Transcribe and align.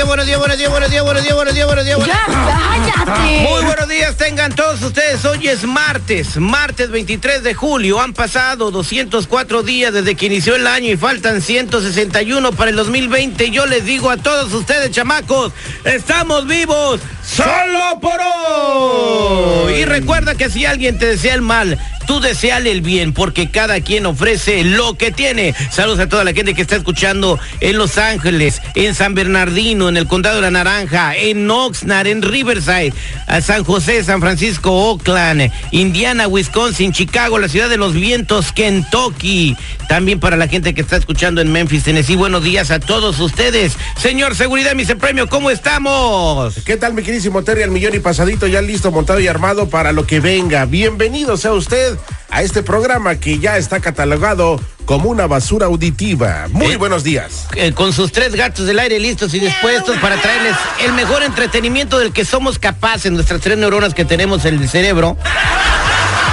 buenos 0.00 0.24
días, 0.24 0.38
buenos 0.38 0.56
días, 0.56 0.70
buenos 0.70 0.90
días, 0.90 1.04
buenos 1.04 1.22
días, 1.22 1.34
buenos 1.34 1.54
días, 1.54 1.66
buenos 1.66 1.84
días. 1.84 1.98
Ya. 2.06 2.24
Ah, 2.26 3.26
muy 3.42 3.64
buenos 3.64 3.88
días, 3.88 4.16
tengan 4.16 4.54
todos 4.54 4.80
ustedes. 4.82 5.22
Hoy 5.24 5.48
es 5.48 5.64
martes, 5.64 6.36
martes 6.38 6.90
23 6.90 7.42
de 7.42 7.52
julio. 7.52 8.00
Han 8.00 8.14
pasado 8.14 8.70
204 8.70 9.62
días 9.62 9.92
desde 9.92 10.14
que 10.14 10.26
inició 10.26 10.56
el 10.56 10.66
año 10.66 10.90
y 10.90 10.96
faltan 10.96 11.42
161 11.42 12.52
para 12.52 12.70
el 12.70 12.76
2020. 12.76 13.50
Yo 13.50 13.66
les 13.66 13.84
digo 13.84 14.08
a 14.08 14.16
todos 14.16 14.52
ustedes, 14.54 14.90
chamacos, 14.92 15.52
estamos 15.84 16.46
vivos 16.46 17.00
solo 17.22 18.00
por 18.00 18.18
hoy. 18.20 19.74
Y 19.74 19.84
recuerda 19.84 20.34
que 20.34 20.48
si 20.48 20.64
alguien 20.64 20.98
te 20.98 21.06
desea 21.06 21.34
el 21.34 21.42
mal, 21.42 21.78
tú 22.06 22.20
deseale 22.20 22.70
el 22.70 22.80
bien, 22.80 23.12
porque 23.12 23.50
cada 23.50 23.80
quien 23.80 24.06
ofrece 24.06 24.64
lo 24.64 24.94
que 24.94 25.10
tiene. 25.10 25.54
Saludos 25.70 26.00
a 26.00 26.08
toda 26.08 26.24
la 26.24 26.32
gente 26.32 26.54
que 26.54 26.62
está 26.62 26.76
escuchando 26.76 27.38
en 27.60 27.78
Los 27.78 27.98
Ángeles, 27.98 28.60
en 28.74 28.94
San 28.94 29.14
Bernardino 29.14 29.81
en 29.88 29.96
el 29.96 30.06
Condado 30.06 30.36
de 30.36 30.42
la 30.42 30.50
Naranja, 30.50 31.16
en 31.16 31.50
Oxnard, 31.50 32.06
en 32.06 32.22
Riverside, 32.22 32.92
a 33.26 33.40
San 33.40 33.64
José, 33.64 34.02
San 34.04 34.20
Francisco, 34.20 34.70
Oakland, 34.70 35.50
Indiana, 35.70 36.28
Wisconsin, 36.28 36.92
Chicago, 36.92 37.38
la 37.38 37.48
ciudad 37.48 37.68
de 37.68 37.76
los 37.76 37.94
vientos, 37.94 38.52
Kentucky. 38.52 39.56
También 39.88 40.20
para 40.20 40.36
la 40.36 40.48
gente 40.48 40.74
que 40.74 40.80
está 40.80 40.96
escuchando 40.96 41.40
en 41.40 41.52
Memphis, 41.52 41.84
Tennessee. 41.84 42.16
Buenos 42.16 42.42
días 42.42 42.70
a 42.70 42.80
todos 42.80 43.20
ustedes. 43.20 43.76
Señor 43.98 44.34
Seguridad, 44.34 44.74
Mice 44.74 44.96
Premio, 44.96 45.28
¿cómo 45.28 45.50
estamos? 45.50 46.54
¿Qué 46.64 46.76
tal, 46.76 46.94
mi 46.94 47.02
queridísimo 47.02 47.42
Terry, 47.42 47.62
al 47.62 47.70
millón 47.70 47.94
y 47.94 47.98
pasadito, 47.98 48.46
ya 48.46 48.62
listo, 48.62 48.90
montado 48.90 49.20
y 49.20 49.28
armado 49.28 49.68
para 49.68 49.92
lo 49.92 50.06
que 50.06 50.20
venga? 50.20 50.64
Bienvenido 50.64 51.36
sea 51.36 51.52
usted 51.52 51.98
a 52.32 52.42
este 52.42 52.62
programa 52.62 53.16
que 53.16 53.38
ya 53.38 53.56
está 53.58 53.78
catalogado 53.80 54.58
como 54.86 55.10
una 55.10 55.26
basura 55.26 55.66
auditiva. 55.66 56.46
Muy 56.50 56.72
Eh, 56.72 56.76
buenos 56.76 57.04
días. 57.04 57.46
Eh, 57.54 57.72
con 57.72 57.92
sus 57.92 58.10
tres 58.10 58.34
gatos 58.34 58.66
del 58.66 58.78
aire 58.78 58.98
listos 58.98 59.32
y 59.34 59.38
dispuestos 59.38 59.96
para 59.98 60.16
traerles 60.16 60.56
el 60.84 60.92
mejor 60.94 61.22
entretenimiento 61.22 61.98
del 61.98 62.12
que 62.12 62.24
somos 62.24 62.58
capaces, 62.58 63.12
nuestras 63.12 63.40
tres 63.42 63.58
neuronas 63.58 63.94
que 63.94 64.04
tenemos 64.04 64.44
en 64.46 64.60
el 64.60 64.68
cerebro. 64.68 65.16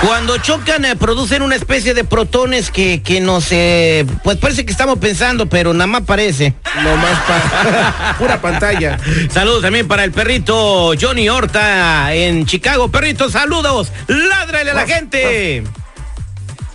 Cuando 0.02 0.38
chocan, 0.38 0.86
eh, 0.86 0.96
producen 0.96 1.42
una 1.42 1.56
especie 1.56 1.94
de 1.94 2.06
protones 2.06 2.72
que, 2.72 3.02
que 3.04 3.20
nos, 3.20 3.48
eh, 3.52 4.06
pues 4.24 4.38
parece 4.38 4.66
que 4.66 4.72
estamos 4.72 4.98
pensando, 5.00 5.48
pero 5.48 5.74
nada 5.74 5.88
más 5.88 6.04
parece. 6.04 6.54
No 6.82 6.96
más 6.96 7.20
pa- 7.28 8.16
pura 8.18 8.42
pantalla. 8.42 8.98
Saludos 9.30 9.62
también 9.62 9.90
para 9.90 10.06
el 10.06 10.12
perrito 10.14 10.94
Johnny 11.00 11.28
Horta 11.28 12.14
en 12.14 12.46
Chicago. 12.46 12.88
Perrito, 12.90 13.30
saludos. 13.30 13.92
Ládrale 14.08 14.72
a 14.72 14.74
la 14.74 14.88
gente. 14.88 15.64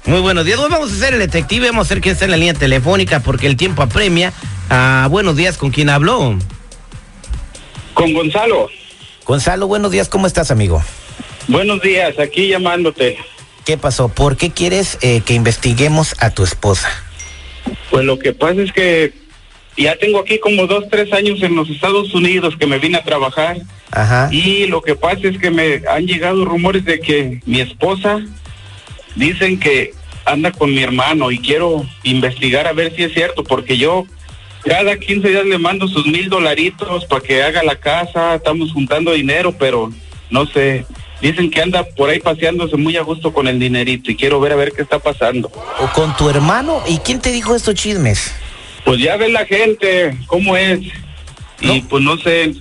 Muy 0.07 0.21
buenos 0.21 0.45
días. 0.45 0.59
Hoy 0.59 0.71
vamos 0.71 0.93
a 0.93 0.95
hacer 0.95 1.15
el 1.15 1.21
detective, 1.21 1.69
vamos 1.69 1.87
a 1.87 1.89
hacer 1.89 2.01
que 2.03 2.11
está 2.11 2.27
en 2.27 2.33
la 2.33 2.37
línea 2.37 2.53
telefónica 2.53 3.21
porque 3.21 3.47
el 3.47 3.57
tiempo 3.57 3.83
apremia. 3.83 4.35
Ah, 4.69 5.09
buenos 5.11 5.35
días, 5.37 5.57
¿con 5.57 5.71
quién 5.71 5.89
habló? 5.89 6.39
Con 7.95 8.13
Gonzalo. 8.13 8.69
Gonzalo, 9.25 9.67
buenos 9.67 9.91
días, 9.91 10.11
¿cómo 10.11 10.27
estás, 10.27 10.51
amigo? 10.51 10.83
Buenos 11.49 11.81
días, 11.81 12.19
aquí 12.19 12.49
llamándote. 12.49 13.17
¿Qué 13.65 13.79
pasó? 13.79 14.09
¿Por 14.11 14.37
qué 14.37 14.51
quieres 14.51 14.99
eh, 15.01 15.23
que 15.25 15.33
investiguemos 15.33 16.15
a 16.19 16.29
tu 16.31 16.45
esposa? 16.45 16.91
Pues 17.91 18.05
lo 18.05 18.19
que 18.19 18.35
pasa 18.35 18.61
es 18.61 18.73
que 18.73 19.15
ya 19.79 19.97
tengo 19.97 20.19
aquí 20.21 20.39
como 20.39 20.67
dos, 20.67 20.85
tres 20.91 21.13
años 21.15 21.43
en 21.43 21.57
los 21.57 21.71
Estados 21.71 22.13
Unidos 22.15 22.57
que 22.59 22.67
me 22.67 22.79
vine 22.79 22.99
a 22.99 23.05
trabajar 23.05 23.57
Ajá. 23.91 24.29
y 24.31 24.67
lo 24.67 24.83
que 24.83 24.97
pasa 24.97 25.21
es 25.23 25.39
que 25.39 25.51
me 25.51 25.81
han 25.91 26.07
llegado 26.07 26.45
rumores 26.45 26.85
de 26.85 27.01
que 27.01 27.41
mi 27.47 27.61
esposa 27.61 28.21
dicen 29.15 29.59
que 29.59 29.93
anda 30.25 30.51
con 30.53 30.73
mi 30.73 30.83
hermano 30.83 31.31
y 31.31 31.39
quiero 31.39 31.85
investigar 32.03 32.67
a 32.67 32.73
ver 32.73 32.95
si 32.97 33.05
es 33.05 33.13
cierto 33.13 33.45
porque 33.45 33.77
yo 33.77 34.07
cada 34.65 34.97
15 34.97 35.29
días 35.29 35.45
le 35.45 35.59
mando 35.59 35.87
sus 35.89 36.07
mil 36.07 36.31
dolaritos 36.31 37.05
para 37.05 37.21
que 37.21 37.43
haga 37.43 37.63
la 37.63 37.77
casa, 37.77 38.37
estamos 38.37 38.73
juntando 38.73 39.13
dinero, 39.13 39.55
pero 39.59 39.93
no 40.31 40.47
sé. 40.47 40.87
Dicen 41.21 41.51
que 41.51 41.61
anda 41.61 41.85
por 41.85 42.11
ahí 42.11 42.19
paseándose 42.19 42.77
muy 42.77 42.97
a 42.97 43.03
gusto 43.03 43.33
con 43.33 43.47
el 43.47 43.59
dinerito 43.59 44.11
y 44.11 44.17
quiero 44.17 44.41
ver 44.41 44.53
a 44.53 44.57
ver 44.57 44.73
qué 44.73 44.83
está 44.83 44.99
pasando. 44.99 45.51
¿O 45.81 45.87
con 45.93 46.17
tu 46.17 46.29
hermano? 46.29 46.83
¿Y 46.89 46.99
quién 46.99 47.21
te 47.21 47.31
dijo 47.31 47.55
estos 47.55 47.75
chismes? 47.75 48.35
Pues 48.85 49.01
ya 49.01 49.17
ve 49.17 49.29
la 49.29 49.47
gente 49.47 50.19
cómo 50.27 50.57
es. 50.57 50.81
Y 51.61 51.81
pues 51.83 52.03
no 52.03 52.17
sé, 52.19 52.55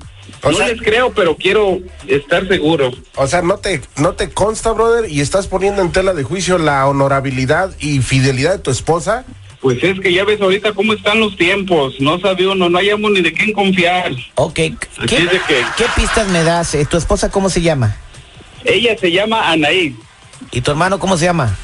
O 0.43 0.51
no 0.51 0.57
sea- 0.57 0.67
les 0.67 0.81
creo, 0.81 1.11
pero 1.13 1.35
quiero 1.37 1.79
estar 2.07 2.47
seguro. 2.47 2.91
O 3.15 3.27
sea, 3.27 3.41
no 3.41 3.57
te, 3.57 3.81
no 3.97 4.13
te 4.13 4.29
consta, 4.29 4.71
brother, 4.71 5.09
y 5.09 5.21
estás 5.21 5.47
poniendo 5.47 5.81
en 5.81 5.91
tela 5.91 6.13
de 6.13 6.23
juicio 6.23 6.57
la 6.57 6.85
honorabilidad 6.87 7.73
y 7.79 7.99
fidelidad 8.01 8.51
de 8.53 8.59
tu 8.59 8.69
esposa. 8.71 9.23
Pues 9.61 9.81
es 9.81 9.97
que 10.01 10.11
ya 10.11 10.25
ves 10.25 10.41
ahorita 10.41 10.73
cómo 10.73 10.91
están 10.91 11.21
los 11.21 11.37
tiempos. 11.37 11.93
No 12.01 12.19
sabe 12.19 12.45
uno, 12.47 12.67
no 12.69 12.77
hayamos 12.77 13.11
ni 13.11 13.21
de 13.21 13.31
quién 13.31 13.53
confiar. 13.53 14.11
Ok, 14.35 14.53
¿qué, 14.55 14.75
Así 14.99 15.15
es 15.15 15.31
de 15.31 15.39
que- 15.47 15.63
qué 15.77 15.85
pistas 15.95 16.27
me 16.27 16.43
das? 16.43 16.75
Eh, 16.75 16.85
¿Tu 16.85 16.97
esposa 16.97 17.31
cómo 17.31 17.49
se 17.49 17.61
llama? 17.61 17.95
Ella 18.65 18.97
se 18.97 19.09
llama 19.11 19.49
Anaí. 19.49 19.95
¿Y 20.51 20.59
tu 20.59 20.71
hermano 20.71 20.99
cómo 20.99 21.15
se 21.15 21.23
llama? 21.25 21.55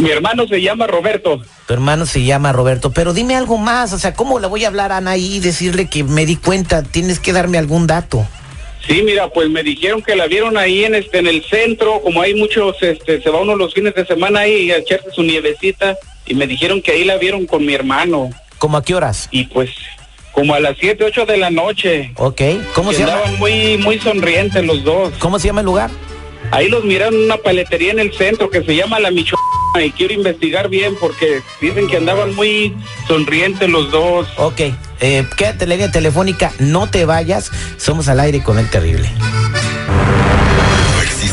Mi 0.00 0.10
hermano 0.10 0.48
se 0.48 0.62
llama 0.62 0.86
Roberto. 0.86 1.42
Tu 1.66 1.74
hermano 1.74 2.06
se 2.06 2.24
llama 2.24 2.52
Roberto, 2.52 2.90
pero 2.90 3.12
dime 3.12 3.36
algo 3.36 3.58
más, 3.58 3.92
o 3.92 3.98
sea, 3.98 4.14
¿cómo 4.14 4.40
le 4.40 4.46
voy 4.46 4.64
a 4.64 4.68
hablar 4.68 4.92
a 4.92 4.96
Anaí 4.96 5.36
y 5.36 5.40
decirle 5.40 5.88
que 5.90 6.04
me 6.04 6.24
di 6.24 6.36
cuenta? 6.36 6.82
Tienes 6.82 7.20
que 7.20 7.34
darme 7.34 7.58
algún 7.58 7.86
dato. 7.86 8.26
Sí, 8.86 9.02
mira, 9.02 9.28
pues 9.28 9.50
me 9.50 9.62
dijeron 9.62 10.00
que 10.02 10.16
la 10.16 10.26
vieron 10.26 10.56
ahí 10.56 10.84
en 10.84 10.94
este 10.94 11.18
en 11.18 11.26
el 11.26 11.44
centro, 11.44 12.00
como 12.00 12.22
hay 12.22 12.34
muchos, 12.34 12.76
este, 12.82 13.20
se 13.20 13.28
va 13.28 13.42
uno 13.42 13.54
los 13.56 13.74
fines 13.74 13.94
de 13.94 14.06
semana 14.06 14.40
ahí 14.40 14.70
a 14.70 14.78
echarse 14.78 15.10
su 15.14 15.22
nievecita 15.22 15.98
y 16.26 16.34
me 16.34 16.46
dijeron 16.46 16.80
que 16.80 16.92
ahí 16.92 17.04
la 17.04 17.18
vieron 17.18 17.44
con 17.46 17.66
mi 17.66 17.74
hermano 17.74 18.30
¿Cómo 18.56 18.78
a 18.78 18.82
qué 18.82 18.94
horas? 18.94 19.28
y 19.30 19.44
pues 19.44 19.68
como 20.32 20.54
a 20.54 20.60
las 20.60 20.76
7, 20.80 21.04
8 21.04 21.26
de 21.26 21.36
la 21.36 21.50
noche. 21.50 22.12
Ok, 22.16 22.40
¿cómo 22.72 22.90
que 22.90 22.96
se 22.96 23.02
llama? 23.02 23.18
andaban 23.18 23.38
muy 23.38 23.76
muy 23.76 23.98
sonrientes 23.98 24.64
los 24.64 24.82
dos. 24.82 25.12
¿Cómo 25.18 25.38
se 25.38 25.48
llama 25.48 25.60
el 25.60 25.66
lugar? 25.66 25.90
Ahí 26.50 26.68
los 26.68 26.84
miraron 26.84 27.14
en 27.14 27.24
una 27.24 27.36
paletería 27.36 27.92
en 27.92 28.00
el 28.00 28.12
centro 28.12 28.50
que 28.50 28.62
se 28.62 28.74
llama 28.74 28.98
La 29.00 29.10
Micho 29.10 29.36
y 29.78 29.92
quiero 29.92 30.14
investigar 30.14 30.68
bien 30.68 30.94
porque 30.98 31.42
dicen 31.60 31.86
que 31.86 31.96
andaban 31.96 32.34
muy 32.34 32.74
sonrientes 33.06 33.68
los 33.68 33.90
dos. 33.90 34.26
Ok, 34.36 34.60
eh, 35.00 35.24
quédate 35.36 35.64
en 35.64 35.92
telefónica, 35.92 36.52
no 36.58 36.90
te 36.90 37.04
vayas, 37.04 37.50
somos 37.76 38.08
al 38.08 38.20
aire 38.20 38.42
con 38.42 38.58
el 38.58 38.68
terrible. 38.68 39.08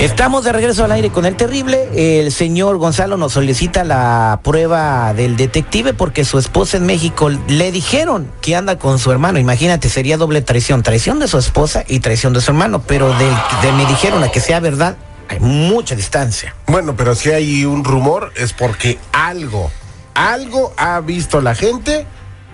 Estamos 0.00 0.44
de 0.44 0.52
regreso 0.52 0.82
al 0.82 0.92
aire 0.92 1.10
con 1.10 1.26
el 1.26 1.36
terrible. 1.36 1.90
El 1.94 2.32
señor 2.32 2.78
Gonzalo 2.78 3.18
nos 3.18 3.34
solicita 3.34 3.84
la 3.84 4.40
prueba 4.42 5.12
del 5.12 5.36
detective 5.36 5.92
porque 5.92 6.24
su 6.24 6.38
esposa 6.38 6.78
en 6.78 6.86
México 6.86 7.28
le 7.28 7.70
dijeron 7.70 8.32
que 8.40 8.56
anda 8.56 8.78
con 8.78 8.98
su 8.98 9.12
hermano. 9.12 9.38
Imagínate, 9.38 9.90
sería 9.90 10.16
doble 10.16 10.40
traición. 10.40 10.82
Traición 10.82 11.18
de 11.18 11.28
su 11.28 11.36
esposa 11.36 11.84
y 11.86 12.00
traición 12.00 12.32
de 12.32 12.40
su 12.40 12.50
hermano. 12.50 12.80
Pero 12.80 13.12
de, 13.12 13.26
de 13.60 13.72
me 13.72 13.84
dijeron 13.84 14.24
a 14.24 14.30
que 14.30 14.40
sea 14.40 14.58
verdad, 14.58 14.96
hay 15.28 15.38
mucha 15.38 15.94
distancia. 15.94 16.54
Bueno, 16.66 16.96
pero 16.96 17.14
si 17.14 17.32
hay 17.32 17.66
un 17.66 17.84
rumor 17.84 18.32
es 18.36 18.54
porque 18.54 18.98
algo, 19.12 19.70
algo 20.14 20.72
ha 20.78 20.98
visto 21.00 21.42
la 21.42 21.54
gente 21.54 22.06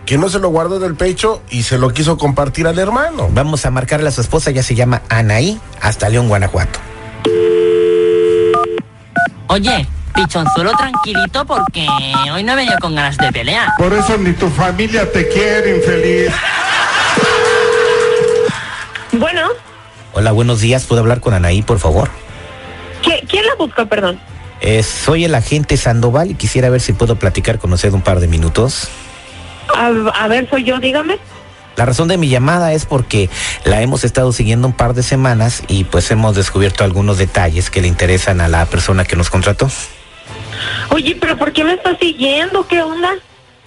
que 0.05 0.19
no 0.19 0.29
se 0.31 0.41
lo 0.41 0.49
guardó 0.49 0.81
del 0.81 0.97
pecho 0.97 1.41
y 1.49 1.63
se 1.63 1.79
lo 1.79 1.91
quiso 1.91 2.19
compartir 2.19 2.67
al 2.67 2.81
hermano. 2.81 3.29
Vamos 3.31 3.65
a 3.67 3.71
marcarle 3.71 4.09
a 4.09 4.13
su 4.13 4.21
esposa, 4.21 4.51
ya 4.51 4.65
se 4.65 4.75
llama 4.75 5.03
Anaí, 5.09 5.61
hasta 5.81 6.09
León, 6.09 6.27
Guanajuato. 6.27 6.86
Oye, 9.49 9.87
pichonzuelo 10.15 10.73
tranquilito 10.73 11.45
porque 11.47 11.87
hoy 12.33 12.43
no 12.43 12.53
he 12.53 12.57
venido 12.57 12.79
con 12.81 12.95
ganas 12.95 13.17
de 13.17 13.31
pelear. 13.33 13.69
Por 13.79 13.93
eso 13.93 14.17
ni 14.19 14.33
tu 14.33 14.49
familia 14.51 15.11
te 15.11 15.29
quiere, 15.29 15.77
infeliz. 15.77 16.33
Bueno, 19.13 19.49
Hola, 20.13 20.33
buenos 20.33 20.61
días. 20.61 20.85
¿Puedo 20.87 21.03
hablar 21.03 21.21
con 21.21 21.35
Anaí, 21.35 21.61
por 21.63 21.79
favor? 21.79 22.09
¿qui- 23.03 23.27
¿quién 23.29 23.45
la 23.47 23.55
busca, 23.57 23.85
perdón? 23.85 24.19
Eh, 24.63 24.83
soy 24.83 25.27
el 25.27 25.35
agente 25.35 25.77
Sandoval 25.77 26.31
y 26.31 26.35
quisiera 26.35 26.71
ver 26.71 26.81
si 26.81 26.95
puedo 26.95 27.17
platicar 27.17 27.59
con 27.59 27.71
usted 27.75 27.93
un 27.93 28.01
par 28.01 28.21
de 28.21 28.27
minutos. 28.27 28.89
A, 29.77 29.89
a 30.25 30.29
ver, 30.29 30.49
soy 30.49 30.65
yo, 30.65 30.79
dígame. 30.79 31.19
La 31.77 31.85
razón 31.85 32.09
de 32.09 32.17
mi 32.17 32.29
llamada 32.29 32.73
es 32.73 32.87
porque 32.87 33.29
la 33.65 33.83
hemos 33.83 34.05
estado 34.05 34.33
siguiendo 34.33 34.67
un 34.67 34.73
par 34.73 34.95
de 34.95 35.03
semanas 35.03 35.63
y 35.69 35.85
pues 35.85 36.11
hemos 36.11 36.35
descubierto 36.35 36.85
algunos 36.85 37.19
detalles 37.19 37.71
que 37.71 37.83
le 37.83 37.89
interesan 37.89 38.41
a 38.41 38.49
la 38.49 38.65
persona 38.67 39.05
que 39.05 39.17
nos 39.17 39.31
contrató. 39.31 39.71
Oye, 40.91 41.17
pero 41.21 41.37
¿por 41.37 41.53
qué 41.53 41.65
me 41.65 41.75
estás 41.75 41.99
siguiendo? 42.01 42.67
¿Qué 42.67 42.83
onda? 42.83 43.11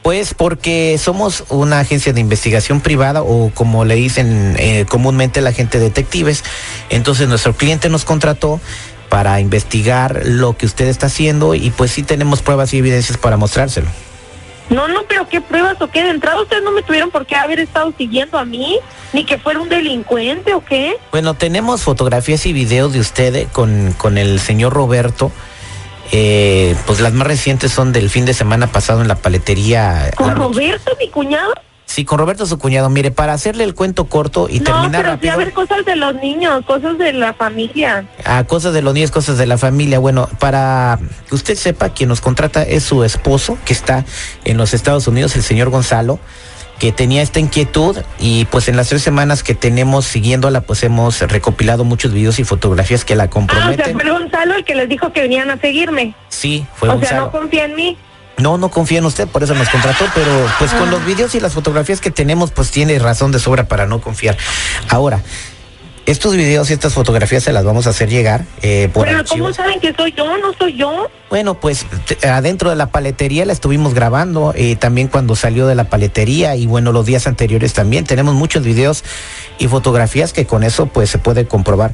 Pues 0.01 0.33
porque 0.33 0.97
somos 0.97 1.43
una 1.49 1.79
agencia 1.79 2.13
de 2.13 2.21
investigación 2.21 2.81
privada 2.81 3.21
o 3.21 3.51
como 3.53 3.85
le 3.85 3.95
dicen 3.95 4.55
eh, 4.57 4.85
comúnmente 4.89 5.41
la 5.41 5.51
gente 5.51 5.77
detectives. 5.77 6.43
Entonces 6.89 7.27
nuestro 7.27 7.53
cliente 7.53 7.89
nos 7.89 8.05
contrató 8.05 8.59
para 9.09 9.39
investigar 9.39 10.21
lo 10.23 10.55
que 10.55 10.65
usted 10.65 10.87
está 10.87 11.07
haciendo 11.07 11.53
y 11.53 11.69
pues 11.71 11.91
sí 11.91 12.03
tenemos 12.03 12.41
pruebas 12.41 12.73
y 12.73 12.77
evidencias 12.77 13.17
para 13.17 13.37
mostrárselo. 13.37 13.87
No, 14.69 14.87
no, 14.87 15.01
pero 15.07 15.27
¿qué 15.27 15.41
pruebas 15.41 15.81
o 15.81 15.87
qué? 15.89 16.03
De 16.03 16.09
entrada 16.11 16.41
ustedes 16.41 16.63
no 16.63 16.71
me 16.71 16.83
tuvieron 16.83 17.09
por 17.09 17.25
qué 17.25 17.35
haber 17.35 17.59
estado 17.59 17.91
siguiendo 17.97 18.37
a 18.37 18.45
mí, 18.45 18.77
ni 19.13 19.25
que 19.25 19.37
fuera 19.39 19.59
un 19.59 19.69
delincuente 19.69 20.53
o 20.53 20.63
qué. 20.63 20.95
Bueno, 21.11 21.33
tenemos 21.33 21.81
fotografías 21.81 22.45
y 22.45 22.53
videos 22.53 22.93
de 22.93 22.99
usted 22.99 23.35
eh, 23.35 23.47
con, 23.51 23.93
con 23.97 24.17
el 24.17 24.39
señor 24.39 24.73
Roberto. 24.73 25.31
Eh, 26.11 26.75
pues 26.87 26.99
las 26.99 27.13
más 27.13 27.27
recientes 27.27 27.71
son 27.71 27.91
del 27.93 28.09
fin 28.09 28.25
de 28.25 28.33
semana 28.33 28.67
pasado 28.67 29.01
en 29.01 29.07
la 29.07 29.15
paletería. 29.15 30.11
¿Con 30.15 30.27
La- 30.27 30.33
Roberto, 30.35 30.91
mi 30.99 31.07
cuñado? 31.09 31.53
Sí, 31.89 32.05
con 32.05 32.19
Roberto 32.19 32.45
su 32.45 32.59
cuñado. 32.59 32.87
Mire, 32.91 33.09
para 33.09 33.33
hacerle 33.33 33.63
el 33.63 33.73
cuento 33.73 34.05
corto 34.05 34.47
y 34.47 34.59
no, 34.59 34.65
terminar 34.65 34.91
pero 34.91 35.03
sí 35.21 35.27
a 35.27 35.31
rápido. 35.33 35.37
ver 35.37 35.53
cosas 35.53 35.85
de 35.85 35.95
los 35.95 36.13
niños, 36.15 36.63
cosas 36.65 36.99
de 36.99 37.13
la 37.13 37.33
familia. 37.33 38.05
a 38.25 38.43
cosas 38.43 38.73
de 38.75 38.83
los 38.83 38.93
niños, 38.93 39.09
cosas 39.09 39.39
de 39.39 39.47
la 39.47 39.57
familia. 39.57 39.97
Bueno, 39.97 40.29
para 40.39 40.99
que 41.27 41.33
usted 41.33 41.55
sepa, 41.55 41.89
quien 41.89 42.09
nos 42.09 42.21
contrata 42.21 42.61
es 42.61 42.83
su 42.83 43.03
esposo, 43.03 43.57
que 43.65 43.73
está 43.73 44.05
en 44.45 44.57
los 44.57 44.75
Estados 44.75 45.07
Unidos, 45.07 45.35
el 45.35 45.41
señor 45.41 45.71
Gonzalo, 45.71 46.19
que 46.77 46.91
tenía 46.91 47.23
esta 47.23 47.39
inquietud 47.39 47.97
y 48.19 48.45
pues 48.45 48.67
en 48.69 48.77
las 48.77 48.87
tres 48.89 49.01
semanas 49.01 49.41
que 49.41 49.55
tenemos 49.55 50.05
siguiéndola, 50.05 50.61
pues 50.61 50.83
hemos 50.83 51.19
recopilado 51.21 51.85
muchos 51.85 52.13
videos 52.13 52.37
y 52.39 52.43
fotografías 52.43 53.03
que 53.03 53.15
la 53.15 53.23
Ah, 53.23 53.25
o 53.25 53.29
sea, 53.29 53.33
comprometen. 53.33 53.99
fue 53.99 54.11
Gonzalo 54.11 54.53
el 54.53 54.63
que 54.63 54.75
les 54.75 54.87
dijo 54.87 55.11
que 55.11 55.21
venían 55.21 55.49
a 55.49 55.57
seguirme. 55.57 56.13
Sí, 56.29 56.67
fue 56.75 56.87
o 56.89 56.91
sea, 56.91 56.99
Gonzalo. 56.99 57.21
no 57.25 57.31
confía 57.31 57.65
en 57.65 57.75
mí. 57.75 57.97
No, 58.39 58.57
no 58.57 58.69
confía 58.69 58.99
en 58.99 59.05
usted, 59.05 59.27
por 59.27 59.43
eso 59.43 59.53
nos 59.53 59.69
contrató, 59.69 60.05
pero 60.15 60.31
pues 60.57 60.71
Ah. 60.73 60.77
con 60.79 60.91
los 60.91 61.05
videos 61.05 61.35
y 61.35 61.39
las 61.39 61.53
fotografías 61.53 62.01
que 62.01 62.11
tenemos, 62.11 62.51
pues 62.51 62.71
tiene 62.71 62.97
razón 62.99 63.31
de 63.31 63.39
sobra 63.39 63.67
para 63.67 63.85
no 63.85 64.01
confiar. 64.01 64.37
Ahora, 64.89 65.21
estos 66.05 66.35
videos 66.35 66.69
y 66.71 66.73
estas 66.73 66.93
fotografías 66.93 67.43
se 67.43 67.53
las 67.53 67.63
vamos 67.63 67.85
a 67.85 67.91
hacer 67.91 68.09
llegar 68.09 68.43
eh, 68.63 68.89
por 68.91 69.05
pero 69.05 69.19
archivo. 69.19 69.43
¿cómo 69.45 69.53
saben 69.53 69.79
que 69.79 69.93
soy 69.93 70.11
yo? 70.17 70.25
No 70.39 70.53
soy 70.57 70.75
yo. 70.75 71.07
Bueno, 71.29 71.53
pues 71.59 71.85
adentro 72.27 72.71
de 72.71 72.75
la 72.75 72.87
paletería 72.87 73.45
la 73.45 73.53
estuvimos 73.53 73.93
grabando, 73.93 74.53
eh, 74.55 74.75
también 74.75 75.07
cuando 75.07 75.35
salió 75.35 75.67
de 75.67 75.75
la 75.75 75.83
paletería 75.83 76.55
y 76.55 76.65
bueno, 76.65 76.91
los 76.91 77.05
días 77.05 77.27
anteriores 77.27 77.73
también. 77.73 78.05
Tenemos 78.05 78.33
muchos 78.33 78.63
videos 78.63 79.03
y 79.59 79.67
fotografías 79.67 80.33
que 80.33 80.47
con 80.47 80.63
eso 80.63 80.87
pues 80.87 81.11
se 81.11 81.19
puede 81.19 81.45
comprobar 81.45 81.93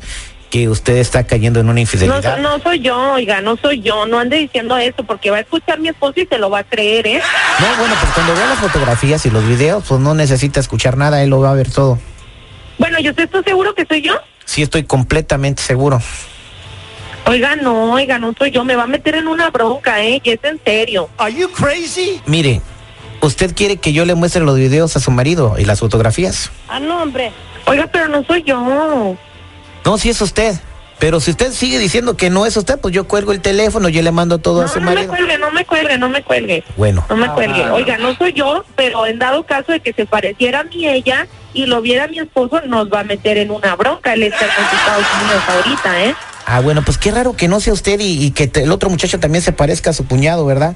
que 0.55 0.69
usted 0.69 0.95
está 0.97 1.25
cayendo 1.27 1.59
en 1.59 1.65
una 1.65 1.73
No, 1.75 1.79
infidelidad. 1.81 2.37
no 2.37 2.59
soy 2.59 2.79
yo, 2.79 2.97
oiga, 3.13 3.41
no 3.41 3.57
soy 3.57 3.81
yo. 3.81 4.05
No 4.05 4.19
ande 4.19 4.37
diciendo 4.37 4.77
eso 4.77 5.03
porque 5.03 5.29
va 5.29 5.35
a 5.37 5.39
escuchar 5.41 5.81
mi 5.81 5.89
esposo 5.89 6.13
y 6.21 6.25
se 6.27 6.37
lo 6.37 6.49
va 6.49 6.59
a 6.59 6.63
creer, 6.63 7.05
¿eh? 7.07 7.21
No, 7.59 7.67
bueno, 7.77 7.93
pues 7.99 8.13
cuando 8.13 8.33
vea 8.35 8.45
las 8.47 8.59
fotografías 8.59 9.25
y 9.25 9.31
los 9.31 9.45
videos, 9.45 9.83
pues 9.85 9.99
no 9.99 10.13
necesita 10.13 10.61
escuchar 10.61 10.95
nada, 10.95 11.21
él 11.21 11.29
lo 11.29 11.41
va 11.41 11.51
a 11.51 11.55
ver 11.55 11.69
todo. 11.69 11.99
Bueno, 12.77 12.99
¿y 13.01 13.09
usted 13.09 13.23
está 13.25 13.43
seguro 13.43 13.75
que 13.75 13.85
soy 13.85 14.01
yo? 14.01 14.13
Sí, 14.45 14.61
estoy 14.61 14.83
completamente 14.85 15.61
seguro. 15.61 16.01
Oiga, 17.25 17.57
no, 17.57 17.91
oiga, 17.91 18.17
no 18.17 18.33
soy 18.37 18.51
yo. 18.51 18.63
Me 18.63 18.77
va 18.77 18.83
a 18.83 18.87
meter 18.87 19.15
en 19.15 19.27
una 19.27 19.49
bronca, 19.49 20.01
¿eh? 20.05 20.21
Y 20.23 20.29
es 20.29 20.39
en 20.43 20.57
serio. 20.63 21.09
Mire, 22.27 22.61
¿usted 23.19 23.53
quiere 23.53 23.75
que 23.75 23.91
yo 23.91 24.05
le 24.05 24.15
muestre 24.15 24.41
los 24.41 24.55
videos 24.55 24.95
a 24.95 25.01
su 25.01 25.11
marido 25.11 25.55
y 25.57 25.65
las 25.65 25.81
fotografías? 25.81 26.49
Ah, 26.69 26.79
no, 26.79 27.01
hombre. 27.01 27.33
Oiga, 27.65 27.87
pero 27.91 28.07
no 28.07 28.23
soy 28.23 28.43
yo. 28.43 29.17
No, 29.85 29.97
sí 29.97 30.09
es 30.09 30.21
usted. 30.21 30.55
Pero 30.97 31.19
si 31.19 31.31
usted 31.31 31.51
sigue 31.51 31.77
diciendo 31.77 32.15
que 32.15 32.29
no 32.29 32.45
es 32.45 32.55
usted, 32.55 32.79
pues 32.79 32.93
yo 32.93 33.05
cuelgo 33.05 33.33
el 33.33 33.41
teléfono, 33.41 33.89
yo 33.89 34.01
le 34.01 34.11
mando 34.13 34.37
todo 34.37 34.61
a 34.61 34.63
No, 34.63 34.69
su 34.69 34.79
no 34.79 34.85
me 34.85 34.95
marido. 34.95 35.09
cuelgue, 35.13 35.37
no 35.37 35.51
me 35.51 35.65
cuelgue, 35.65 35.97
no 35.97 36.07
me 36.09 36.23
cuelgue. 36.23 36.63
Bueno, 36.77 37.05
No 37.09 37.17
me 37.17 37.27
cuelgue. 37.33 37.69
Oiga, 37.69 37.97
no 37.97 38.15
soy 38.15 38.31
yo, 38.31 38.63
pero 38.77 39.05
en 39.05 39.19
dado 39.19 39.43
caso 39.43 39.73
de 39.73 39.81
que 39.81 39.91
se 39.91 40.05
pareciera 40.05 40.61
a 40.61 40.63
mí 40.63 40.87
ella 40.87 41.27
y 41.53 41.65
lo 41.65 41.81
viera 41.81 42.07
mi 42.07 42.19
esposo, 42.19 42.61
nos 42.65 42.89
va 42.89 43.01
a 43.01 43.03
meter 43.03 43.37
en 43.37 43.51
una 43.51 43.75
bronca. 43.75 44.13
Él 44.13 44.23
está 44.23 44.45
en 44.45 44.51
Estados 44.51 45.05
Unidos 45.21 45.43
ahorita, 45.49 46.03
¿eh? 46.05 46.15
ah, 46.45 46.61
bueno, 46.61 46.81
pues 46.83 46.97
qué 46.97 47.11
raro 47.11 47.33
que 47.35 47.49
no 47.49 47.59
sea 47.59 47.73
usted 47.73 47.99
y, 47.99 48.25
y 48.25 48.31
que 48.31 48.47
te- 48.47 48.63
el 48.63 48.71
otro 48.71 48.89
muchacho 48.89 49.19
también 49.19 49.43
se 49.43 49.51
parezca 49.51 49.89
a 49.89 49.93
su 49.93 50.07
cuñado, 50.07 50.45
¿verdad? 50.45 50.75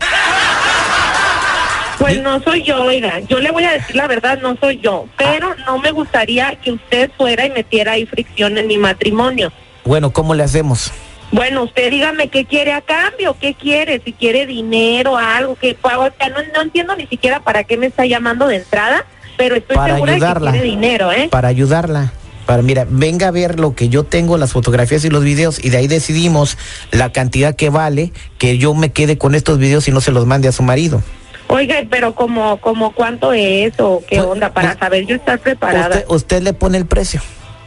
Pues 2.09 2.23
no 2.23 2.41
soy 2.41 2.63
yo, 2.63 2.83
oiga. 2.85 3.19
Yo 3.19 3.39
le 3.39 3.51
voy 3.51 3.63
a 3.65 3.73
decir 3.73 3.95
la 3.95 4.07
verdad, 4.07 4.39
no 4.41 4.57
soy 4.59 4.79
yo. 4.79 5.05
Pero 5.15 5.53
no 5.67 5.77
me 5.77 5.91
gustaría 5.91 6.55
que 6.55 6.71
usted 6.71 7.11
fuera 7.15 7.45
y 7.45 7.51
metiera 7.51 7.91
ahí 7.91 8.07
fricción 8.07 8.57
en 8.57 8.65
mi 8.65 8.79
matrimonio. 8.79 9.51
Bueno, 9.85 10.11
¿cómo 10.11 10.33
le 10.33 10.41
hacemos? 10.41 10.91
Bueno, 11.31 11.61
usted 11.65 11.91
dígame 11.91 12.29
qué 12.29 12.45
quiere 12.45 12.73
a 12.73 12.81
cambio, 12.81 13.37
qué 13.39 13.53
quiere, 13.53 14.01
si 14.03 14.13
quiere 14.13 14.47
dinero, 14.47 15.17
algo, 15.17 15.55
que 15.55 15.75
pago. 15.75 16.05
O 16.05 16.09
sea, 16.17 16.29
no, 16.29 16.37
no 16.55 16.63
entiendo 16.63 16.95
ni 16.95 17.05
siquiera 17.05 17.41
para 17.41 17.63
qué 17.63 17.77
me 17.77 17.85
está 17.85 18.07
llamando 18.07 18.47
de 18.47 18.55
entrada, 18.55 19.05
pero 19.37 19.55
estoy 19.55 19.75
Para 19.75 19.93
segura 19.93 20.13
ayudarla. 20.13 20.51
de 20.51 20.57
que 20.57 20.61
quiere 20.63 20.75
dinero, 20.75 21.11
¿eh? 21.11 21.27
Para 21.29 21.49
ayudarla. 21.49 22.11
Para, 22.47 22.63
mira, 22.63 22.87
venga 22.89 23.27
a 23.27 23.31
ver 23.31 23.59
lo 23.59 23.75
que 23.75 23.89
yo 23.89 24.03
tengo, 24.03 24.39
las 24.39 24.51
fotografías 24.51 25.05
y 25.05 25.11
los 25.11 25.23
videos, 25.23 25.63
y 25.63 25.69
de 25.69 25.77
ahí 25.77 25.87
decidimos 25.87 26.57
la 26.89 27.11
cantidad 27.11 27.55
que 27.55 27.69
vale 27.69 28.11
que 28.39 28.57
yo 28.57 28.73
me 28.73 28.91
quede 28.91 29.19
con 29.19 29.35
estos 29.35 29.59
videos 29.59 29.87
y 29.87 29.91
no 29.91 30.01
se 30.01 30.11
los 30.11 30.25
mande 30.25 30.47
a 30.47 30.51
su 30.51 30.63
marido. 30.63 31.03
Oiga, 31.51 31.75
pero 31.89 32.13
como, 32.13 32.57
como 32.61 32.91
cuánto 32.91 33.33
es 33.33 33.73
o 33.79 34.01
qué 34.07 34.17
Pues, 34.17 34.27
onda 34.29 34.53
para 34.53 34.69
pues, 34.69 34.79
saber 34.79 35.05
yo 35.07 35.15
estar 35.15 35.39
preparada. 35.39 35.95
Usted, 35.97 36.05
usted 36.09 36.41
le 36.43 36.53
pone 36.53 36.77
el 36.77 36.85
precio. 36.85 37.21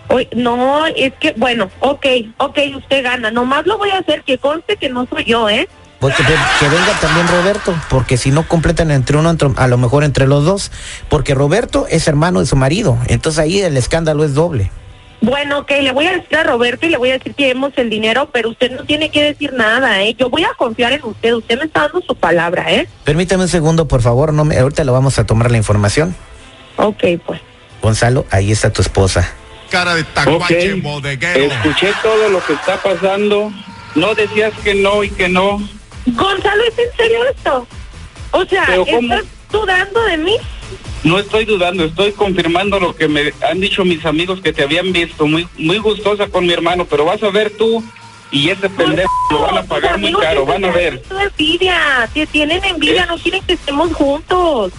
Oy- 0.08 0.28
no, 0.36 0.86
es 0.86 1.12
que, 1.18 1.34
bueno, 1.36 1.68
ok, 1.80 2.06
ok, 2.38 2.58
usted 2.76 3.02
gana. 3.02 3.30
Nomás 3.32 3.66
lo 3.66 3.78
voy 3.78 3.90
a 3.90 3.98
hacer 3.98 4.22
que 4.22 4.38
conste 4.38 4.76
que 4.76 4.88
no 4.88 5.06
soy 5.06 5.24
yo, 5.24 5.48
¿eh? 5.48 5.68
Pues 5.98 6.14
que, 6.16 6.22
que 6.22 6.68
venga 6.68 6.92
también 7.00 7.26
Roberto, 7.28 7.74
porque 7.88 8.16
si 8.16 8.30
no 8.30 8.46
completan 8.46 8.90
entre 8.90 9.16
uno, 9.16 9.30
entre- 9.30 9.50
a 9.56 9.66
lo 9.68 9.78
mejor 9.78 10.04
entre 10.04 10.26
los 10.26 10.44
dos, 10.44 10.70
porque 11.08 11.34
Roberto 11.34 11.86
es 11.88 12.06
hermano 12.08 12.40
de 12.40 12.46
su 12.46 12.56
marido, 12.56 12.98
entonces 13.06 13.38
ahí 13.40 13.60
el 13.60 13.76
escándalo 13.76 14.24
es 14.24 14.34
doble. 14.34 14.70
Bueno, 15.22 15.60
ok, 15.60 15.70
le 15.80 15.92
voy 15.92 16.08
a 16.08 16.14
decir 16.14 16.36
a 16.36 16.42
Roberto 16.42 16.84
y 16.84 16.90
le 16.90 16.96
voy 16.96 17.10
a 17.10 17.12
decir 17.12 17.34
que 17.34 17.46
demos 17.46 17.72
el 17.76 17.88
dinero, 17.88 18.28
pero 18.32 18.50
usted 18.50 18.72
no 18.72 18.84
tiene 18.84 19.08
que 19.10 19.22
decir 19.22 19.52
nada, 19.52 20.02
¿eh? 20.02 20.14
Yo 20.18 20.28
voy 20.28 20.42
a 20.42 20.52
confiar 20.54 20.92
en 20.92 21.04
usted, 21.04 21.34
usted 21.34 21.58
me 21.60 21.66
está 21.66 21.82
dando 21.82 22.02
su 22.02 22.16
palabra, 22.16 22.72
¿eh? 22.72 22.88
Permítame 23.04 23.44
un 23.44 23.48
segundo, 23.48 23.86
por 23.86 24.02
favor, 24.02 24.32
no 24.32 24.44
me, 24.44 24.58
ahorita 24.58 24.82
le 24.82 24.90
vamos 24.90 25.20
a 25.20 25.24
tomar 25.24 25.52
la 25.52 25.58
información. 25.58 26.16
Ok, 26.76 27.04
pues. 27.24 27.40
Gonzalo, 27.80 28.26
ahí 28.30 28.50
está 28.50 28.72
tu 28.72 28.82
esposa. 28.82 29.32
Cara 29.70 29.94
de 29.94 30.02
tacuache 30.02 30.74
bodeguero. 30.74 31.44
escuché 31.44 31.92
todo 32.02 32.28
lo 32.28 32.44
que 32.44 32.54
está 32.54 32.76
pasando. 32.82 33.52
No 33.94 34.14
decías 34.16 34.52
que 34.64 34.74
no 34.74 35.04
y 35.04 35.10
que 35.10 35.28
no. 35.28 35.60
Gonzalo, 36.06 36.64
¿es 36.64 36.78
en 36.78 36.96
serio 36.96 37.24
esto? 37.30 37.66
O 38.32 38.44
sea. 38.44 38.66
¿estás 38.74 39.24
dudando 39.52 40.02
de 40.02 40.16
mí? 40.16 40.36
No 41.04 41.18
estoy 41.18 41.44
dudando, 41.44 41.84
estoy 41.84 42.12
confirmando 42.12 42.78
lo 42.78 42.94
que 42.94 43.08
me 43.08 43.32
han 43.48 43.60
dicho 43.60 43.84
mis 43.84 44.04
amigos 44.06 44.40
que 44.40 44.52
te 44.52 44.62
habían 44.62 44.92
visto. 44.92 45.26
Muy 45.26 45.48
muy 45.58 45.78
gustosa 45.78 46.28
con 46.28 46.46
mi 46.46 46.52
hermano, 46.52 46.84
pero 46.84 47.04
vas 47.04 47.22
a 47.22 47.30
ver 47.30 47.50
tú 47.50 47.82
y 48.30 48.48
ese 48.50 48.70
pendejo 48.70 49.10
lo 49.30 49.40
van 49.42 49.58
a 49.58 49.62
pagar 49.64 49.98
muy 49.98 50.12
caro, 50.12 50.46
van 50.46 50.64
a 50.64 50.70
ver. 50.70 51.02
envidia, 51.20 52.08
te 52.14 52.26
tienen 52.26 52.64
envidia, 52.64 53.02
¿Eh? 53.02 53.06
no 53.08 53.18
quieren 53.18 53.42
que 53.42 53.54
estemos 53.54 53.92
juntos. 53.92 54.72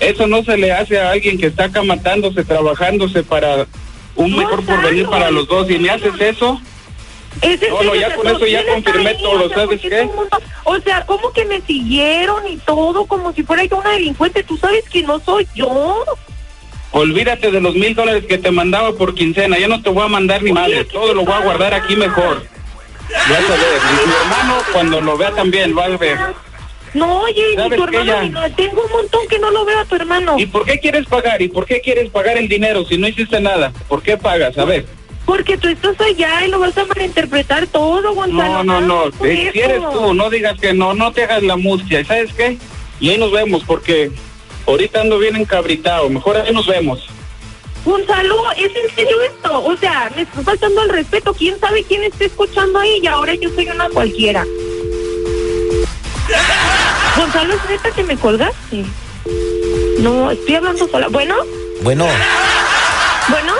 Eso 0.00 0.26
no 0.26 0.42
se 0.42 0.56
le 0.56 0.72
hace 0.72 0.98
a 1.00 1.12
alguien 1.12 1.38
que 1.38 1.46
está 1.46 1.64
acá 1.64 1.82
matándose, 1.82 2.44
trabajándose 2.44 3.22
para 3.22 3.66
un 4.16 4.32
No, 4.32 4.36
mejor 4.38 4.64
porvenir 4.64 5.06
para 5.06 5.30
los 5.30 5.46
dos. 5.46 5.70
Y 5.70 5.78
me 5.78 5.88
haces 5.90 6.20
eso, 6.20 6.60
Es 7.42 7.62
en 7.62 7.70
No, 7.70 7.82
no, 7.82 7.94
ya 7.94 8.14
con 8.14 8.26
eso 8.26 8.46
ya 8.46 8.62
¿quién 8.62 8.78
está 8.78 8.90
confirmé 8.92 9.10
ahí? 9.10 9.22
todo, 9.22 9.44
O 9.44 9.48
sea, 9.48 9.56
¿sabes 9.58 9.80
¿por 9.80 9.90
qué 9.90 10.04
mundo- 10.04 10.38
O 10.64 10.80
sea, 10.80 11.04
¿cómo 11.06 11.32
que 11.32 11.44
me 11.44 11.60
siguieron 11.62 12.46
y 12.48 12.56
todo? 12.58 13.04
Como 13.06 13.32
si 13.32 13.42
fuera 13.42 13.64
yo 13.64 13.76
una 13.78 13.90
delincuente. 13.90 14.42
Tú 14.42 14.56
sabes 14.56 14.84
que 14.88 15.02
no 15.02 15.20
soy 15.20 15.46
yo. 15.54 16.04
olvídate 16.92 17.50
de 17.50 17.60
los 17.60 17.74
mil 17.74 17.94
dólares 17.94 18.24
que 18.28 18.38
te 18.38 18.50
mandaba 18.50 18.92
por 18.92 19.14
quincena. 19.14 19.58
Ya 19.58 19.68
no 19.68 19.82
te 19.82 19.90
voy 19.90 20.04
a 20.04 20.08
mandar 20.08 20.42
ni 20.42 20.50
Oye, 20.52 20.60
madre, 20.60 20.74
¿qué 20.78 20.84
todo 20.84 21.12
lo 21.12 21.24
voy 21.24 21.34
a 21.34 21.40
guardar 21.40 21.74
aquí 21.74 21.96
mejor. 21.96 22.44
Vas 23.10 23.50
a 23.50 23.52
ver, 23.52 23.80
y 23.82 24.06
mi 24.08 24.14
hermano 24.14 24.58
cuando 24.72 25.00
lo 25.00 25.16
vea 25.16 25.30
también 25.32 25.76
va 25.76 25.84
a 25.86 25.88
ver. 25.96 26.18
No, 26.94 27.22
oye, 27.22 27.42
ni 27.50 27.56
¿Sabes 27.56 27.76
tu 27.76 27.84
hermano, 27.84 28.04
ya? 28.04 28.22
ni 28.22 28.28
no- 28.30 28.50
tengo 28.54 28.84
un 28.84 28.90
montón 28.92 29.20
que 29.28 29.38
no 29.40 29.50
lo 29.50 29.64
veo 29.64 29.80
a 29.80 29.84
tu 29.84 29.96
hermano. 29.96 30.36
¿Y 30.38 30.46
por 30.46 30.64
qué 30.64 30.78
quieres 30.78 31.06
pagar? 31.06 31.42
¿Y 31.42 31.48
por 31.48 31.66
qué 31.66 31.80
quieres 31.80 32.08
pagar 32.10 32.38
el 32.38 32.48
dinero 32.48 32.84
si 32.86 32.96
no 32.96 33.08
hiciste 33.08 33.40
nada? 33.40 33.72
¿Por 33.88 34.00
qué 34.02 34.16
pagas? 34.16 34.56
A 34.56 34.64
ver. 34.64 34.86
Porque 35.24 35.56
tú 35.56 35.68
estás 35.68 35.98
allá 36.00 36.44
y 36.44 36.50
lo 36.50 36.58
vas 36.58 36.76
a 36.76 36.84
malinterpretar 36.84 37.66
todo, 37.68 38.14
Gonzalo. 38.14 38.62
No, 38.62 38.80
no, 38.80 38.82
no. 38.82 39.06
Eh, 39.26 39.50
Si 39.52 39.60
eres 39.60 39.80
tú, 39.92 40.12
no 40.12 40.28
digas 40.28 40.58
que 40.60 40.74
no, 40.74 40.92
no 40.94 41.12
te 41.12 41.24
hagas 41.24 41.42
la 41.42 41.56
mustia. 41.56 42.00
¿Y 42.00 42.04
sabes 42.04 42.32
qué? 42.34 42.58
Y 43.00 43.10
ahí 43.10 43.18
nos 43.18 43.32
vemos 43.32 43.62
porque 43.66 44.10
ahorita 44.66 45.00
ando 45.00 45.18
bien 45.18 45.36
encabritado. 45.36 46.10
Mejor 46.10 46.36
ahí 46.36 46.52
nos 46.52 46.66
vemos. 46.66 47.06
Gonzalo, 47.84 48.50
¿es 48.52 48.72
en 48.74 48.94
serio 48.94 49.20
esto? 49.22 49.62
O 49.64 49.76
sea, 49.76 50.10
me 50.14 50.22
está 50.22 50.42
faltando 50.42 50.82
el 50.82 50.88
respeto. 50.90 51.34
¿Quién 51.34 51.58
sabe 51.58 51.84
quién 51.84 52.04
está 52.04 52.24
escuchando 52.24 52.78
ahí? 52.78 53.00
Y 53.02 53.06
ahora 53.06 53.34
yo 53.34 53.48
soy 53.54 53.68
una 53.68 53.88
cualquiera. 53.90 54.44
Gonzalo, 57.16 57.54
¿es 57.54 57.70
neta 57.70 57.90
que 57.90 58.02
me 58.04 58.16
colgaste? 58.16 58.84
No, 59.98 60.30
estoy 60.30 60.54
hablando 60.54 60.88
sola. 60.88 61.08
¿Bueno? 61.08 61.34
Bueno, 61.82 62.06
¿Bueno? 63.28 63.52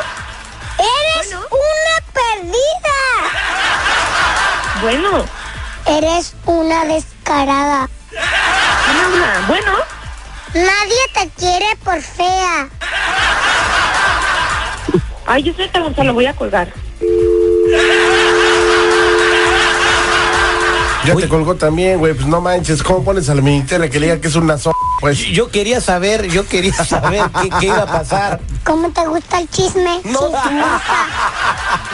Bueno. 4.84 5.24
Eres 5.86 6.34
una 6.44 6.84
descarada. 6.84 7.88
¿Quién 8.10 9.02
habla? 9.02 9.44
Bueno. 9.48 9.72
Nadie 10.52 11.00
te 11.14 11.30
quiere 11.40 11.74
por 11.82 12.02
fea. 12.02 12.68
Ay, 15.26 15.42
yo 15.42 15.54
soy 15.54 15.70
Gonzalo, 15.72 16.12
voy 16.12 16.26
a 16.26 16.34
colgar. 16.34 16.68
Ya 21.06 21.14
te 21.14 21.28
colgó 21.28 21.54
también, 21.54 21.98
güey. 21.98 22.14
Pues 22.14 22.26
no 22.26 22.40
manches, 22.40 22.82
¿cómo 22.82 23.04
pones 23.04 23.28
al 23.28 23.42
ministerio 23.42 23.90
que 23.90 24.00
le 24.00 24.06
diga 24.06 24.20
que 24.20 24.28
es 24.28 24.36
una 24.36 24.58
so... 24.58 24.72
Pues 25.00 25.18
yo 25.18 25.50
quería 25.50 25.80
saber, 25.80 26.28
yo 26.28 26.46
quería 26.46 26.72
saber 26.72 27.22
qué, 27.42 27.50
qué 27.60 27.66
iba 27.66 27.82
a 27.82 27.86
pasar. 27.86 28.40
¿Cómo 28.64 28.90
te 28.90 29.06
gusta 29.06 29.40
el 29.40 29.50
chisme? 29.50 30.00
No, 30.04 30.20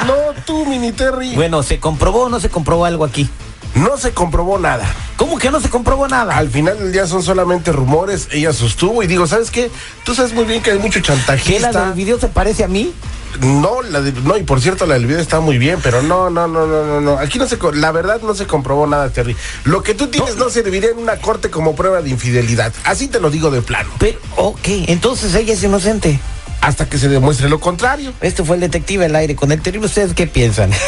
no 0.06 0.14
tú, 0.46 0.64
mini 0.66 0.92
Terry. 0.92 1.34
Bueno, 1.34 1.62
¿se 1.62 1.80
comprobó 1.80 2.24
o 2.24 2.28
no 2.28 2.38
se 2.38 2.50
comprobó 2.50 2.84
algo 2.84 3.04
aquí? 3.04 3.28
No 3.74 3.96
se 3.96 4.12
comprobó 4.12 4.58
nada. 4.58 4.84
¿Cómo 5.16 5.38
que 5.38 5.50
no 5.50 5.60
se 5.60 5.68
comprobó 5.70 6.08
nada? 6.08 6.36
Al 6.36 6.50
final 6.50 6.78
del 6.78 6.92
día 6.92 7.06
son 7.06 7.22
solamente 7.22 7.70
rumores. 7.72 8.28
Ella 8.32 8.52
sostuvo 8.52 9.02
y 9.02 9.06
digo, 9.06 9.26
¿sabes 9.26 9.50
qué? 9.50 9.70
Tú 10.04 10.14
sabes 10.14 10.32
muy 10.32 10.44
bien 10.44 10.62
que 10.62 10.72
hay 10.72 10.78
mucho 10.78 11.00
¿Qué 11.00 11.06
chantajista. 11.06 11.70
la 11.72 11.84
del 11.86 11.92
video 11.94 12.18
se 12.18 12.28
parece 12.28 12.64
a 12.64 12.68
mí? 12.68 12.92
No, 13.40 13.80
la 13.82 14.00
de- 14.00 14.12
no, 14.12 14.36
y 14.36 14.42
por 14.42 14.60
cierto, 14.60 14.86
la 14.86 14.94
del 14.94 15.06
video 15.06 15.20
está 15.20 15.38
muy 15.38 15.56
bien, 15.56 15.78
pero 15.84 16.02
no, 16.02 16.30
no, 16.30 16.48
no, 16.48 16.66
no, 16.66 16.84
no, 16.84 17.00
no. 17.00 17.18
Aquí 17.18 17.38
no 17.38 17.46
se, 17.46 17.58
la 17.74 17.92
verdad 17.92 18.20
no 18.22 18.34
se 18.34 18.46
comprobó 18.46 18.88
nada, 18.88 19.08
Terry. 19.10 19.36
Lo 19.64 19.84
que 19.84 19.94
tú 19.94 20.08
tienes 20.08 20.36
no, 20.36 20.50
serviría 20.50 20.90
en 20.90 20.98
una 20.98 21.16
corte 21.16 21.48
como 21.48 21.76
prueba 21.76 22.02
de 22.02 22.10
infidelidad. 22.10 22.72
Así 22.84 23.06
te 23.06 23.20
lo 23.20 23.30
digo 23.30 23.50
de 23.52 23.62
plano. 23.62 23.88
Pero, 23.98 24.18
ok, 24.36 24.66
entonces 24.88 25.32
ella 25.36 25.54
es 25.54 25.62
inocente. 25.62 26.18
Hasta 26.60 26.88
que 26.88 26.98
se 26.98 27.08
demuestre 27.08 27.48
lo 27.48 27.60
contrario. 27.60 28.12
Este 28.20 28.42
fue 28.42 28.56
el 28.56 28.60
detective 28.62 29.04
al 29.06 29.14
aire 29.14 29.36
con 29.36 29.52
el 29.52 29.62
terrible. 29.62 29.86
¿Ustedes 29.86 30.12
qué 30.12 30.26
piensan? 30.26 30.70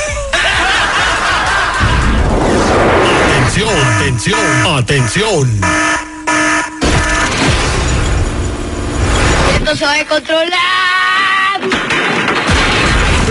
atención, 4.02 4.66
atención. 4.78 5.60
Esto 9.54 9.76
se 9.76 9.84
va 9.84 9.94
a 9.94 10.04
controlar. 10.06 11.60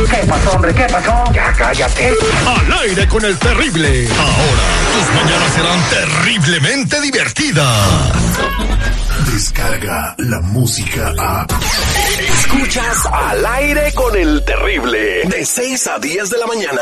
¿Qué 0.09 0.27
pasó, 0.27 0.51
hombre? 0.51 0.73
¿Qué 0.73 0.83
pasó? 0.83 1.31
Ya 1.33 1.53
cállate. 1.53 2.13
Al 2.47 2.79
aire 2.83 3.07
con 3.07 3.25
el 3.25 3.37
terrible. 3.37 4.07
Ahora, 4.17 4.63
tus 4.93 5.15
mañanas 5.15 5.53
serán 5.53 5.79
terriblemente 5.89 7.01
divertidas. 7.01 8.11
Descarga 9.31 10.15
la 10.19 10.39
música 10.39 11.13
a. 11.19 11.47
Escuchas 12.17 13.05
al 13.11 13.45
aire 13.45 13.91
con 13.93 14.15
el 14.15 14.43
terrible. 14.45 15.23
De 15.25 15.45
6 15.45 15.87
a 15.87 15.99
10 15.99 16.29
de 16.29 16.37
la 16.37 16.47
mañana. 16.47 16.81